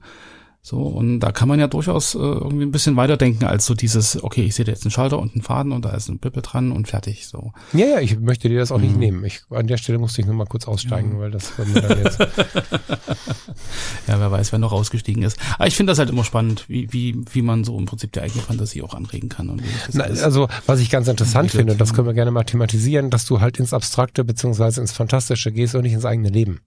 So, 0.66 0.78
und 0.78 1.20
da 1.20 1.30
kann 1.30 1.46
man 1.46 1.60
ja 1.60 1.66
durchaus 1.66 2.14
äh, 2.14 2.18
irgendwie 2.18 2.64
ein 2.64 2.72
bisschen 2.72 2.96
weiterdenken 2.96 3.44
als 3.44 3.66
so 3.66 3.74
dieses, 3.74 4.24
okay, 4.24 4.44
ich 4.44 4.54
sehe 4.54 4.64
da 4.64 4.72
jetzt 4.72 4.82
einen 4.86 4.92
Schalter 4.92 5.18
und 5.18 5.34
einen 5.34 5.42
Faden 5.42 5.72
und 5.72 5.84
da 5.84 5.90
ist 5.90 6.08
ein 6.08 6.20
Pippe 6.20 6.40
dran 6.40 6.72
und 6.72 6.88
fertig. 6.88 7.26
So. 7.26 7.52
Ja, 7.74 7.84
ja, 7.84 8.00
ich 8.00 8.18
möchte 8.18 8.48
dir 8.48 8.60
das 8.60 8.72
auch 8.72 8.78
mhm. 8.78 8.84
nicht 8.84 8.96
nehmen. 8.96 9.24
Ich, 9.26 9.42
an 9.50 9.66
der 9.66 9.76
Stelle 9.76 9.98
musste 9.98 10.22
ich 10.22 10.26
nur 10.26 10.34
mal 10.34 10.46
kurz 10.46 10.66
aussteigen, 10.66 11.12
ja. 11.12 11.18
weil 11.18 11.30
das 11.32 11.52
dann 11.58 11.70
jetzt. 12.02 12.18
ja, 14.08 14.18
wer 14.18 14.30
weiß, 14.30 14.52
wer 14.52 14.58
noch 14.58 14.72
rausgestiegen 14.72 15.22
ist. 15.22 15.38
Aber 15.58 15.66
ich 15.66 15.76
finde 15.76 15.90
das 15.90 15.98
halt 15.98 16.08
immer 16.08 16.24
spannend, 16.24 16.64
wie, 16.66 16.90
wie, 16.94 17.14
wie 17.30 17.42
man 17.42 17.64
so 17.64 17.76
im 17.76 17.84
Prinzip 17.84 18.12
die 18.12 18.22
eigene 18.22 18.40
Fantasie 18.40 18.80
auch 18.80 18.94
anregen 18.94 19.28
kann. 19.28 19.50
Und 19.50 19.62
Na, 19.92 20.04
also, 20.04 20.48
was 20.64 20.80
ich 20.80 20.88
ganz 20.88 21.08
interessant 21.08 21.50
finde, 21.50 21.72
und 21.72 21.78
das 21.78 21.92
können 21.92 22.06
wir 22.06 22.14
gerne 22.14 22.30
mal 22.30 22.44
thematisieren, 22.44 23.10
dass 23.10 23.26
du 23.26 23.42
halt 23.42 23.58
ins 23.58 23.74
Abstrakte 23.74 24.24
beziehungsweise 24.24 24.80
ins 24.80 24.92
Fantastische 24.92 25.52
gehst 25.52 25.74
und 25.74 25.82
nicht 25.82 25.92
ins 25.92 26.06
eigene 26.06 26.30
Leben. 26.30 26.62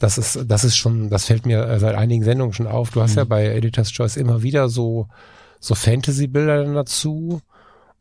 Das 0.00 0.18
ist, 0.18 0.46
das 0.48 0.64
ist 0.64 0.76
schon, 0.76 1.10
das 1.10 1.26
fällt 1.26 1.46
mir 1.46 1.78
seit 1.78 1.94
einigen 1.94 2.24
Sendungen 2.24 2.52
schon 2.52 2.66
auf. 2.66 2.90
Du 2.90 3.00
hast 3.02 3.12
mhm. 3.12 3.18
ja 3.18 3.24
bei 3.24 3.46
Editor's 3.46 3.92
Choice 3.92 4.16
immer 4.16 4.42
wieder 4.42 4.68
so, 4.68 5.08
so 5.60 5.76
Fantasy-Bilder 5.76 6.64
dazu. 6.72 7.40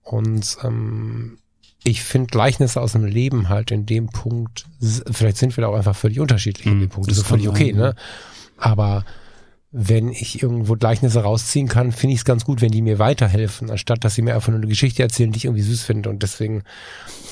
Und 0.02 0.58
ähm, 0.64 1.38
ich 1.84 2.02
finde 2.02 2.28
Gleichnisse 2.28 2.82
aus 2.82 2.94
dem 2.94 3.06
Leben 3.06 3.50
halt 3.50 3.72
in 3.72 3.86
dem 3.86 4.08
Punkt, 4.08 4.66
vielleicht 5.12 5.38
sind 5.38 5.56
wir 5.56 5.62
da 5.62 5.68
auch 5.68 5.76
einfach 5.76 5.96
völlig 5.96 6.20
unterschiedlich 6.20 6.66
mhm, 6.66 6.72
in 6.72 6.80
dem 6.80 6.90
Punkt. 6.90 7.10
Das, 7.10 7.18
das 7.18 7.24
ist 7.26 7.30
völlig 7.30 7.48
okay, 7.48 7.74
ne? 7.74 7.96
Aber 8.58 9.06
wenn 9.72 10.10
ich 10.10 10.42
irgendwo 10.42 10.76
Gleichnisse 10.76 11.22
rausziehen 11.22 11.68
kann, 11.68 11.92
finde 11.92 12.14
ich 12.14 12.22
es 12.22 12.26
ganz 12.26 12.44
gut, 12.44 12.60
wenn 12.62 12.72
die 12.72 12.82
mir 12.82 12.98
weiterhelfen, 12.98 13.70
anstatt 13.70 14.04
dass 14.04 14.16
sie 14.16 14.24
mir 14.24 14.34
einfach 14.34 14.50
nur 14.50 14.58
eine 14.58 14.68
Geschichte 14.68 15.04
erzählen, 15.04 15.32
die 15.32 15.38
ich 15.38 15.46
irgendwie 15.46 15.62
süß 15.62 15.84
finde. 15.84 16.10
Und 16.10 16.24
deswegen, 16.24 16.64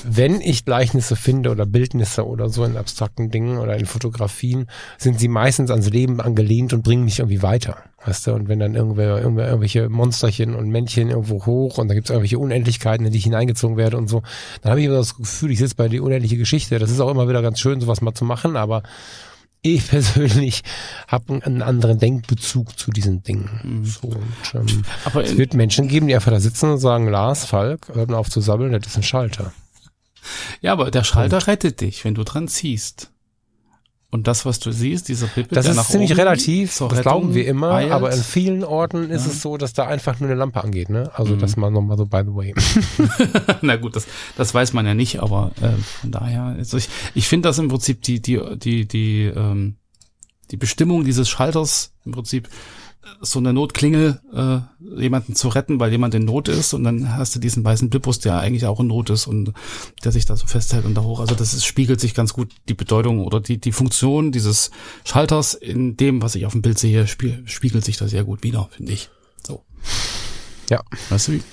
wenn 0.03 0.39
ich 0.39 0.63
Gleichnisse 0.63 1.15
finde 1.15 1.49
oder 1.49 1.65
Bildnisse 1.65 2.27
oder 2.27 2.49
so 2.49 2.63
in 2.63 2.77
abstrakten 2.77 3.31
Dingen 3.31 3.57
oder 3.57 3.75
in 3.77 3.87
Fotografien, 3.87 4.67
sind 4.99 5.19
sie 5.19 5.29
meistens 5.29 5.71
ans 5.71 5.89
Leben 5.89 6.21
angelehnt 6.21 6.73
und 6.73 6.83
bringen 6.83 7.05
mich 7.05 7.19
irgendwie 7.19 7.41
weiter. 7.41 7.77
Weißt 8.05 8.27
du, 8.27 8.33
und 8.33 8.47
wenn 8.47 8.59
dann 8.59 8.75
irgendwer, 8.75 9.17
irgendwer 9.17 9.47
irgendwelche 9.47 9.89
Monsterchen 9.89 10.53
und 10.53 10.69
Männchen 10.69 11.09
irgendwo 11.09 11.43
hoch 11.47 11.79
und 11.79 11.87
da 11.87 11.95
gibt 11.95 12.05
es 12.05 12.11
irgendwelche 12.11 12.37
Unendlichkeiten, 12.37 13.03
in 13.07 13.11
die 13.11 13.17
ich 13.17 13.23
hineingezogen 13.23 13.77
werde 13.77 13.97
und 13.97 14.09
so, 14.09 14.21
dann 14.61 14.69
habe 14.69 14.79
ich 14.79 14.85
immer 14.85 14.97
das 14.97 15.15
Gefühl, 15.15 15.49
ich 15.49 15.57
sitze 15.57 15.75
bei 15.75 15.87
die 15.87 15.99
unendliche 15.99 16.37
Geschichte. 16.37 16.77
Das 16.77 16.91
ist 16.91 16.99
auch 16.99 17.09
immer 17.09 17.27
wieder 17.27 17.41
ganz 17.41 17.59
schön, 17.59 17.81
sowas 17.81 18.01
mal 18.01 18.13
zu 18.13 18.25
machen, 18.25 18.55
aber 18.55 18.83
ich 19.75 19.87
persönlich 19.87 20.63
habe 21.07 21.41
einen 21.43 21.61
anderen 21.61 21.99
Denkbezug 21.99 22.77
zu 22.77 22.91
diesen 22.91 23.23
Dingen. 23.23 23.49
Mhm. 23.63 23.85
So, 23.85 24.07
und, 24.07 24.53
ähm, 24.53 24.83
Aber 25.05 25.23
es 25.23 25.37
wird 25.37 25.53
Menschen 25.53 25.87
geben, 25.87 26.07
die 26.07 26.15
einfach 26.15 26.31
da 26.31 26.39
sitzen 26.39 26.71
und 26.71 26.79
sagen, 26.79 27.07
Lars, 27.07 27.45
Falk, 27.45 27.89
hör 27.93 28.09
auf 28.17 28.29
zu 28.29 28.41
sabbeln, 28.41 28.71
das 28.71 28.87
ist 28.87 28.97
ein 28.97 29.03
Schalter. 29.03 29.53
Ja, 30.61 30.73
aber 30.73 30.91
der 30.91 31.03
Schalter 31.03 31.37
und, 31.37 31.47
rettet 31.47 31.81
dich, 31.81 32.03
wenn 32.03 32.15
du 32.15 32.23
dran 32.23 32.47
ziehst. 32.47 33.11
Und 34.09 34.27
das, 34.27 34.45
was 34.45 34.59
du 34.59 34.71
siehst, 34.71 35.09
dieser 35.09 35.27
Pippe, 35.27 35.53
das 35.53 35.67
ist 35.67 35.89
ziemlich 35.89 36.15
relativ, 36.15 36.77
das 36.77 37.01
glauben 37.01 37.33
wir 37.33 37.45
immer, 37.45 37.71
eilt. 37.71 37.91
aber 37.91 38.13
in 38.13 38.21
vielen 38.21 38.63
Orten 38.63 39.09
ist 39.09 39.25
ja. 39.25 39.31
es 39.31 39.41
so, 39.41 39.57
dass 39.57 39.73
da 39.73 39.85
einfach 39.85 40.21
nur 40.21 40.29
eine 40.29 40.39
Lampe 40.39 40.63
angeht, 40.63 40.89
ne? 40.89 41.11
Also 41.13 41.35
mhm. 41.35 41.39
das 41.39 41.57
mal 41.57 41.69
nochmal 41.71 41.97
so 41.97 42.05
by 42.05 42.21
the 42.25 42.33
way. 42.33 42.55
Na 43.61 43.75
gut, 43.75 43.97
das, 43.97 44.07
das 44.37 44.53
weiß 44.53 44.71
man 44.71 44.85
ja 44.85 44.93
nicht, 44.93 45.21
aber 45.21 45.51
äh, 45.61 45.71
von 45.99 46.11
daher, 46.11 46.43
also 46.43 46.77
ich, 46.77 46.87
ich 47.15 47.27
finde 47.27 47.49
das 47.49 47.59
im 47.59 47.67
Prinzip 47.67 48.01
die, 48.01 48.21
die, 48.21 48.39
die, 48.55 48.87
die, 48.87 49.23
ähm, 49.23 49.75
die 50.51 50.57
Bestimmung 50.57 51.03
dieses 51.03 51.27
Schalters 51.27 51.93
im 52.05 52.13
Prinzip 52.13 52.47
so 53.21 53.39
eine 53.39 53.53
Notklingel 53.53 54.21
äh, 54.33 54.59
jemanden 54.99 55.35
zu 55.35 55.47
retten, 55.47 55.79
weil 55.79 55.91
jemand 55.91 56.13
in 56.15 56.25
Not 56.25 56.47
ist 56.47 56.73
und 56.73 56.83
dann 56.83 57.15
hast 57.15 57.35
du 57.35 57.39
diesen 57.39 57.63
weißen 57.63 57.89
Blippus, 57.89 58.19
der 58.19 58.39
eigentlich 58.39 58.65
auch 58.65 58.79
in 58.79 58.87
Not 58.87 59.09
ist 59.09 59.27
und 59.27 59.53
der 60.03 60.11
sich 60.11 60.25
da 60.25 60.35
so 60.35 60.47
festhält 60.47 60.85
und 60.85 60.95
da 60.95 61.01
hoch. 61.01 61.19
Also 61.19 61.35
das 61.35 61.53
ist, 61.53 61.65
spiegelt 61.65 61.99
sich 61.99 62.13
ganz 62.13 62.33
gut 62.33 62.51
die 62.69 62.73
Bedeutung 62.73 63.25
oder 63.25 63.39
die, 63.39 63.59
die 63.59 63.71
Funktion 63.71 64.31
dieses 64.31 64.71
Schalters 65.03 65.53
in 65.53 65.97
dem, 65.97 66.21
was 66.21 66.35
ich 66.35 66.45
auf 66.45 66.53
dem 66.53 66.61
Bild 66.61 66.79
sehe, 66.79 67.07
spiel, 67.07 67.43
spiegelt 67.45 67.85
sich 67.85 67.97
da 67.97 68.07
sehr 68.07 68.23
gut 68.23 68.43
wieder, 68.43 68.69
finde 68.71 68.91
ich. 68.93 69.09
So. 69.45 69.63
Ja. 70.69 70.81
Weißt 71.09 71.29
du 71.29 71.31
wie? 71.33 71.43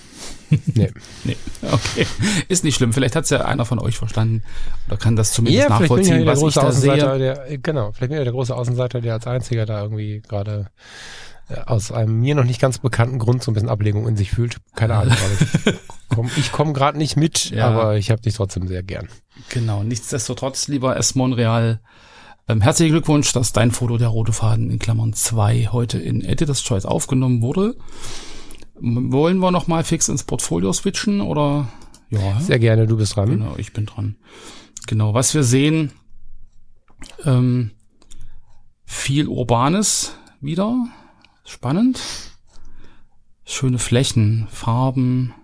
Nee. 0.75 0.91
nee. 1.25 1.37
Okay. 1.63 2.07
Ist 2.49 2.65
nicht 2.65 2.77
schlimm. 2.77 2.93
Vielleicht 2.93 3.17
hat 3.17 3.25
es 3.25 3.31
ja 3.31 3.45
einer 3.45 3.65
von 3.65 3.79
euch 3.79 3.97
verstanden 3.97 4.43
oder 4.87 4.97
kann 4.97 5.17
das 5.17 5.33
zumindest 5.33 5.69
ja, 5.69 5.69
nachvollziehen, 5.69 6.21
ja 6.21 6.27
was 6.27 6.43
ich 6.43 6.55
da 6.55 6.73
sehe. 6.73 7.19
Der, 7.19 7.59
genau, 7.59 7.93
vielleicht 7.93 8.11
bin 8.11 8.19
ich 8.19 8.25
der 8.25 8.33
große 8.33 8.55
Außenseiter, 8.55 9.01
der 9.01 9.15
als 9.15 9.27
einziger 9.27 9.67
da 9.67 9.83
irgendwie 9.83 10.23
gerade 10.27 10.67
äh, 10.71 11.24
aus 11.67 11.93
einem 11.93 12.21
mir 12.21 12.35
noch 12.35 12.45
nicht 12.45 12.61
ganz 12.61 12.79
bekannten 12.79 13.19
Grund 13.19 13.43
so 13.43 13.51
ein 13.51 13.55
bisschen 13.55 13.69
Ablegung 13.69 14.09
in 14.09 14.17
sich 14.17 14.31
fühlt. 14.31 14.57
Keine 14.75 14.97
Ahnung. 14.97 15.15
ich 15.15 16.09
komme 16.09 16.31
komm 16.53 16.75
gerade 16.75 16.99
nicht 16.99 17.17
mit, 17.17 17.51
ja. 17.51 17.69
aber 17.69 17.97
ich 17.97 18.11
habe 18.11 18.23
dich 18.23 18.35
trotzdem 18.35 18.67
sehr 18.67 18.83
gern. 18.83 19.09
Genau, 19.51 19.83
nichtsdestotrotz, 19.83 20.69
lieber 20.69 20.97
S. 20.97 21.15
Monreal, 21.15 21.81
ähm, 22.49 22.61
herzlichen 22.61 22.93
Glückwunsch, 22.93 23.33
dass 23.33 23.53
dein 23.53 23.71
Foto 23.71 23.99
der 23.99 24.09
rote 24.09 24.33
Faden 24.33 24.71
in 24.71 24.79
Klammern 24.79 25.13
2 25.13 25.71
heute 25.73 25.99
in 25.99 26.23
Editor's 26.23 26.63
Choice 26.63 26.85
aufgenommen 26.85 27.43
wurde. 27.43 27.77
Wollen 28.75 29.39
wir 29.39 29.51
noch 29.51 29.67
mal 29.67 29.85
fix 29.85 30.09
ins 30.09 30.25
Portfolio 30.25 30.73
switchen 30.73 31.21
oder? 31.21 31.69
Ja. 32.11 32.41
Sehr 32.41 32.59
gerne, 32.59 32.87
du 32.87 32.97
bist 32.97 33.17
dran. 33.17 33.31
Genau, 33.31 33.55
ich 33.57 33.73
bin 33.73 33.87
dran. 33.87 34.17
Genau, 34.87 35.15
was 35.15 35.35
wir 35.35 35.43
sehen, 35.43 35.93
ähm, 37.25 37.71
viel 38.85 39.29
Urbanes 39.29 40.17
wieder, 40.41 40.87
Spannend. 41.45 42.01
Schöne 43.45 43.79
Flächen, 43.79 44.49
Farben. 44.51 45.35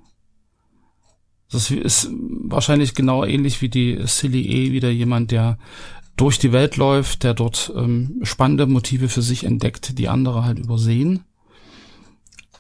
Das 1.51 1.71
ist 1.71 2.09
wahrscheinlich 2.13 2.95
genau 2.95 3.25
ähnlich 3.25 3.61
wie 3.61 3.69
die 3.69 3.99
Silly 4.07 4.43
E, 4.43 4.73
wieder 4.73 4.91
jemand, 4.91 5.31
der 5.31 5.59
durch 6.17 6.39
die 6.39 6.53
Welt 6.53 6.77
läuft, 6.77 7.23
der 7.23 7.35
dort 7.35 7.73
ähm, 7.77 8.21
spannende 8.23 8.67
Motive 8.67 9.09
für 9.09 9.23
sich 9.23 9.45
entdeckt, 9.45 9.99
die 9.99 10.09
andere 10.09 10.45
halt 10.45 10.59
übersehen. 10.59 11.25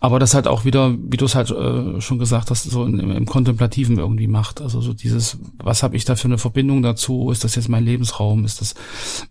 Aber 0.03 0.19
das 0.19 0.33
halt 0.33 0.49
auch 0.49 0.65
wieder, 0.65 0.97
wie 0.99 1.19
du 1.19 1.27
es 1.27 1.35
halt 1.35 1.51
äh, 1.51 2.01
schon 2.01 2.19
gesagt 2.19 2.51
hast, 2.51 2.65
so 2.65 2.87
in, 2.87 2.99
im, 2.99 3.27
Kontemplativen 3.27 3.99
irgendwie 3.99 4.29
macht. 4.29 4.63
Also 4.63 4.81
so 4.81 4.95
dieses, 4.95 5.37
was 5.59 5.83
habe 5.83 5.95
ich 5.95 6.07
da 6.07 6.17
für 6.17 6.25
eine 6.25 6.39
Verbindung 6.39 6.81
dazu? 6.81 7.31
Ist 7.31 7.45
das 7.45 7.55
jetzt 7.55 7.69
mein 7.69 7.85
Lebensraum? 7.85 8.47
Ist 8.47 8.63
das 8.63 8.75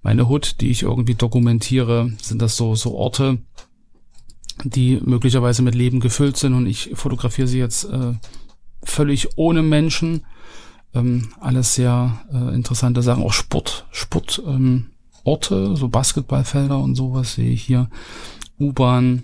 meine 0.03 0.29
Hut, 0.29 0.61
die 0.61 0.69
ich 0.69 0.83
irgendwie 0.83 1.15
dokumentiere? 1.15 2.13
Sind 2.21 2.39
das 2.43 2.55
so, 2.55 2.75
so 2.75 2.93
Orte, 2.93 3.39
die 4.63 4.99
möglicherweise 5.03 5.61
mit 5.61 5.75
Leben 5.75 5.99
gefüllt 5.99 6.37
sind 6.37 6.53
und 6.53 6.67
ich 6.67 6.91
fotografiere 6.93 7.47
sie 7.47 7.59
jetzt 7.59 7.85
äh, 7.85 8.13
völlig 8.83 9.37
ohne 9.37 9.61
Menschen. 9.61 10.25
Ähm, 10.93 11.29
alles 11.39 11.75
sehr 11.75 12.21
äh, 12.33 12.53
interessante 12.55 13.01
Sachen, 13.01 13.23
auch 13.23 13.33
Sport, 13.33 13.85
Sport, 13.91 14.41
ähm, 14.45 14.87
Orte, 15.23 15.75
so 15.75 15.87
Basketballfelder 15.87 16.79
und 16.79 16.95
sowas 16.95 17.35
sehe 17.35 17.51
ich 17.51 17.63
hier. 17.63 17.89
U-Bahn, 18.59 19.23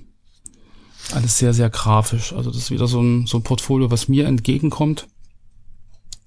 alles 1.13 1.37
sehr, 1.37 1.53
sehr 1.53 1.69
grafisch. 1.69 2.33
Also 2.33 2.51
das 2.51 2.59
ist 2.59 2.71
wieder 2.71 2.87
so 2.87 3.01
ein, 3.01 3.25
so 3.25 3.37
ein 3.37 3.43
Portfolio, 3.43 3.91
was 3.91 4.07
mir 4.07 4.27
entgegenkommt, 4.27 5.07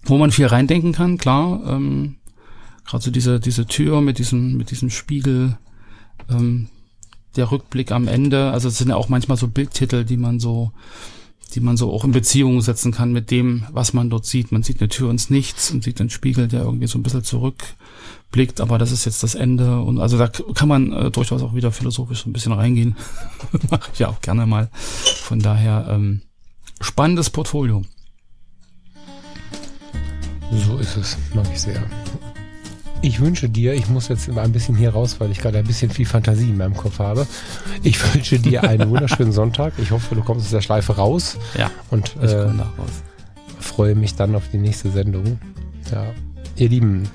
wo 0.04 0.18
man 0.18 0.32
viel 0.32 0.46
reindenken 0.46 0.92
kann, 0.92 1.18
klar. 1.18 1.62
Ähm, 1.66 2.16
Gerade 2.84 3.04
so 3.04 3.10
diese, 3.10 3.38
diese 3.38 3.66
Tür 3.66 4.00
mit 4.00 4.18
diesem, 4.18 4.56
mit 4.56 4.70
diesem 4.70 4.88
Spiegel, 4.90 5.58
ähm, 6.30 6.68
der 7.38 7.50
Rückblick 7.50 7.92
am 7.92 8.08
Ende. 8.08 8.50
Also 8.50 8.68
es 8.68 8.78
sind 8.78 8.88
ja 8.90 8.96
auch 8.96 9.08
manchmal 9.08 9.38
so 9.38 9.48
Bildtitel, 9.48 10.04
die 10.04 10.16
man 10.16 10.40
so, 10.40 10.72
die 11.54 11.60
man 11.60 11.76
so 11.76 11.90
auch 11.92 12.04
in 12.04 12.12
Beziehung 12.12 12.60
setzen 12.60 12.92
kann 12.92 13.12
mit 13.12 13.30
dem, 13.30 13.64
was 13.72 13.94
man 13.94 14.10
dort 14.10 14.26
sieht. 14.26 14.52
Man 14.52 14.62
sieht 14.62 14.80
eine 14.80 14.88
Tür 14.88 15.10
ins 15.10 15.30
Nichts 15.30 15.70
und 15.70 15.82
sieht 15.82 16.00
einen 16.00 16.10
Spiegel, 16.10 16.48
der 16.48 16.62
irgendwie 16.62 16.88
so 16.88 16.98
ein 16.98 17.02
bisschen 17.02 17.24
zurückblickt, 17.24 18.60
aber 18.60 18.76
das 18.76 18.92
ist 18.92 19.06
jetzt 19.06 19.22
das 19.22 19.34
Ende. 19.34 19.80
Und 19.80 19.98
also 19.98 20.18
da 20.18 20.28
kann 20.28 20.68
man 20.68 20.92
äh, 20.92 21.10
durchaus 21.10 21.42
auch 21.42 21.54
wieder 21.54 21.72
philosophisch 21.72 22.24
so 22.24 22.28
ein 22.28 22.34
bisschen 22.34 22.52
reingehen. 22.52 22.96
Mache 23.70 23.90
ich 23.92 24.00
ja 24.00 24.08
auch 24.08 24.20
gerne 24.20 24.44
mal. 24.44 24.68
Von 24.72 25.38
daher 25.38 25.86
ähm, 25.88 26.22
spannendes 26.80 27.30
Portfolio. 27.30 27.82
So 30.66 30.78
ist 30.78 30.96
es, 30.96 31.16
mag 31.34 31.46
ich 31.52 31.60
sehr. 31.60 31.82
Ich 33.00 33.20
wünsche 33.20 33.48
dir, 33.48 33.74
ich 33.74 33.88
muss 33.88 34.08
jetzt 34.08 34.28
mal 34.28 34.42
ein 34.42 34.52
bisschen 34.52 34.74
hier 34.74 34.90
raus, 34.90 35.16
weil 35.20 35.30
ich 35.30 35.38
gerade 35.38 35.58
ein 35.58 35.64
bisschen 35.64 35.90
viel 35.90 36.06
Fantasie 36.06 36.50
in 36.50 36.56
meinem 36.56 36.76
Kopf 36.76 36.98
habe. 36.98 37.26
Ich 37.82 38.14
wünsche 38.14 38.38
dir 38.38 38.64
einen 38.64 38.90
wunderschönen 38.90 39.32
Sonntag. 39.32 39.74
Ich 39.78 39.92
hoffe, 39.92 40.14
du 40.14 40.22
kommst 40.22 40.46
aus 40.46 40.50
der 40.50 40.62
Schleife 40.62 40.96
raus. 40.96 41.38
Ja. 41.56 41.70
Und 41.90 42.16
ich 42.22 42.30
äh, 42.30 42.40
raus. 42.40 42.58
freue 43.60 43.94
mich 43.94 44.16
dann 44.16 44.34
auf 44.34 44.44
die 44.52 44.58
nächste 44.58 44.90
Sendung. 44.90 45.38
Ja. 45.92 46.06
Ihr 46.56 46.68
Lieben, 46.70 47.08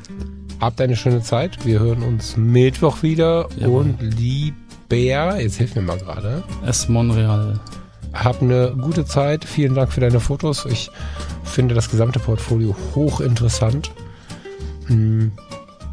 habt 0.61 0.79
eine 0.79 0.95
schöne 0.95 1.21
Zeit. 1.21 1.65
Wir 1.65 1.79
hören 1.79 2.01
uns 2.01 2.37
Mittwoch 2.37 3.03
wieder. 3.03 3.49
Jawohl. 3.57 3.81
Und 3.81 4.01
lieber, 4.01 5.39
jetzt 5.39 5.57
hilf 5.57 5.75
mir 5.75 5.81
mal 5.81 5.97
gerade. 5.97 6.43
Es 6.65 6.87
Monreal. 6.87 7.59
Hab 8.13 8.41
eine 8.41 8.73
gute 8.79 9.05
Zeit. 9.05 9.43
Vielen 9.43 9.75
Dank 9.75 9.91
für 9.91 9.99
deine 9.99 10.21
Fotos. 10.21 10.65
Ich 10.65 10.89
finde 11.43 11.75
das 11.75 11.89
gesamte 11.89 12.19
Portfolio 12.19 12.73
hochinteressant. 12.95 13.91
Hm. 14.87 15.31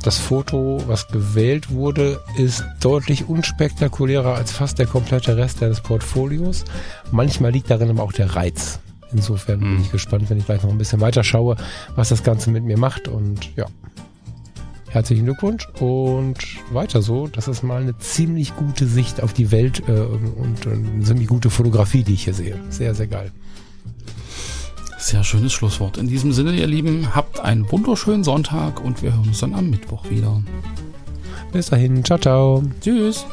Das 0.02 0.18
Foto, 0.18 0.82
was 0.86 1.08
gewählt 1.08 1.70
wurde, 1.70 2.20
ist 2.38 2.64
deutlich 2.80 3.28
unspektakulärer 3.28 4.34
als 4.34 4.50
fast 4.50 4.78
der 4.78 4.86
komplette 4.86 5.36
Rest 5.36 5.60
deines 5.60 5.80
Portfolios. 5.80 6.64
Manchmal 7.10 7.52
liegt 7.52 7.70
darin 7.70 7.90
aber 7.90 8.02
auch 8.02 8.12
der 8.12 8.34
Reiz. 8.34 8.80
Insofern 9.12 9.60
bin 9.60 9.76
hm. 9.76 9.82
ich 9.82 9.92
gespannt, 9.92 10.30
wenn 10.30 10.38
ich 10.38 10.46
gleich 10.46 10.62
noch 10.62 10.70
ein 10.70 10.78
bisschen 10.78 11.00
weiter 11.00 11.22
schaue, 11.22 11.56
was 11.96 12.08
das 12.08 12.22
Ganze 12.22 12.50
mit 12.50 12.64
mir 12.64 12.78
macht. 12.78 13.08
Und 13.08 13.54
ja, 13.56 13.66
Herzlichen 14.90 15.24
Glückwunsch 15.24 15.68
und 15.78 16.38
weiter 16.72 17.00
so. 17.00 17.28
Das 17.28 17.46
ist 17.46 17.62
mal 17.62 17.80
eine 17.80 17.96
ziemlich 17.98 18.56
gute 18.56 18.86
Sicht 18.86 19.22
auf 19.22 19.32
die 19.32 19.52
Welt 19.52 19.84
äh, 19.88 19.92
und 19.92 20.66
eine 20.66 21.04
ziemlich 21.04 21.28
gute 21.28 21.48
Fotografie, 21.48 22.02
die 22.02 22.14
ich 22.14 22.24
hier 22.24 22.34
sehe. 22.34 22.58
Sehr, 22.70 22.96
sehr 22.96 23.06
geil. 23.06 23.30
Sehr 25.00 25.24
schönes 25.24 25.54
Schlusswort. 25.54 25.96
In 25.96 26.08
diesem 26.08 26.30
Sinne, 26.30 26.52
ihr 26.52 26.66
Lieben, 26.66 27.14
habt 27.14 27.40
einen 27.40 27.68
wunderschönen 27.72 28.22
Sonntag 28.22 28.84
und 28.84 29.02
wir 29.02 29.14
hören 29.14 29.28
uns 29.28 29.40
dann 29.40 29.54
am 29.54 29.70
Mittwoch 29.70 30.08
wieder. 30.10 30.42
Bis 31.52 31.70
dahin. 31.70 32.04
Ciao, 32.04 32.18
ciao. 32.18 32.62
Tschüss. 32.82 33.24